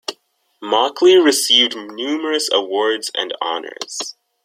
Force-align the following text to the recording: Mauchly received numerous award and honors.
Mauchly 0.63 1.15
received 1.23 1.75
numerous 1.75 2.49
award 2.51 3.01
and 3.13 3.37
honors. 3.39 4.15